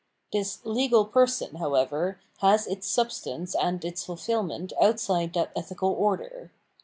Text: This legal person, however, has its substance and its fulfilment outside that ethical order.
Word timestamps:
This 0.33 0.57
legal 0.63 1.05
person, 1.05 1.57
however, 1.57 2.19
has 2.39 2.65
its 2.65 2.87
substance 2.87 3.53
and 3.53 3.85
its 3.85 4.03
fulfilment 4.03 4.73
outside 4.81 5.31
that 5.33 5.51
ethical 5.55 5.93
order. 5.93 6.49